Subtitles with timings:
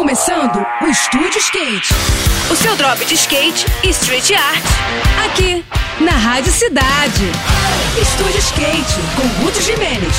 [0.00, 1.88] começando o Estúdio Skate.
[2.50, 4.64] O seu drop de skate e street art.
[5.26, 5.62] Aqui,
[6.02, 7.26] na Rádio Cidade.
[8.00, 10.14] Estúdio Skate, com Guto Jimenez.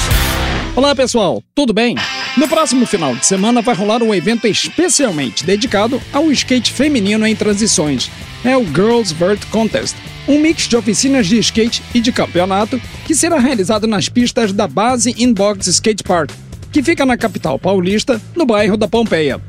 [0.76, 1.96] Olá pessoal, tudo bem?
[2.38, 7.36] No próximo final de semana vai rolar um evento especialmente dedicado ao skate feminino em
[7.36, 8.12] transições.
[8.46, 9.96] É o Girls Vert Contest,
[10.28, 14.68] um mix de oficinas de skate e de campeonato que será realizado nas pistas da
[14.68, 16.30] base Inbox Skate Park,
[16.72, 19.42] que fica na capital paulista, no bairro da Pompeia.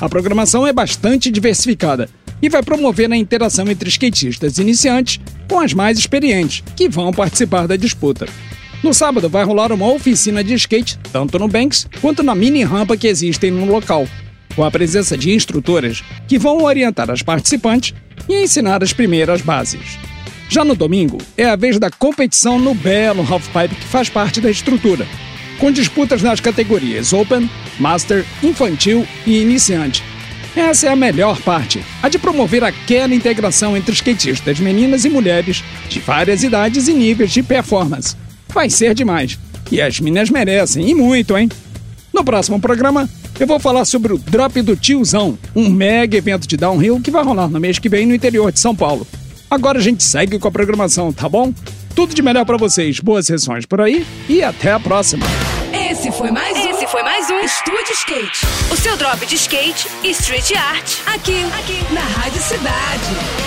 [0.00, 2.08] A programação é bastante diversificada
[2.40, 7.68] e vai promover a interação entre skatistas iniciantes com as mais experientes, que vão participar
[7.68, 8.26] da disputa.
[8.82, 12.96] No sábado vai rolar uma oficina de skate, tanto no Banks quanto na mini rampa
[12.96, 14.08] que existem no local,
[14.56, 17.92] com a presença de instrutoras que vão orientar as participantes
[18.26, 19.98] e ensinar as primeiras bases.
[20.48, 24.50] Já no domingo, é a vez da competição no belo halfpipe que faz parte da
[24.50, 25.06] estrutura,
[25.58, 30.04] com disputas nas categorias Open, Master, Infantil e Iniciante.
[30.54, 35.64] Essa é a melhor parte, a de promover aquela integração entre skatistas meninas e mulheres
[35.88, 38.16] de várias idades e níveis de performance.
[38.48, 39.38] Vai ser demais.
[39.70, 41.48] E as meninas merecem, e muito, hein?
[42.12, 43.08] No próximo programa,
[43.38, 47.24] eu vou falar sobre o Drop do Tiozão, um mega evento de downhill que vai
[47.24, 49.06] rolar no mês que vem no interior de São Paulo.
[49.48, 51.54] Agora a gente segue com a programação, tá bom?
[51.94, 55.26] Tudo de melhor para vocês, boas sessões por aí e até a próxima.
[57.50, 58.46] Estúdio Skate.
[58.70, 61.00] O seu drop de skate e street art.
[61.04, 63.39] Aqui, aqui, na Rádio Cidade.